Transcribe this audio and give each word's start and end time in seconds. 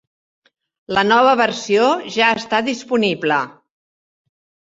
La 0.97 1.03
nova 1.09 1.33
versió 1.41 1.91
ja 2.15 2.31
està 2.39 2.61
disponible. 2.71 3.39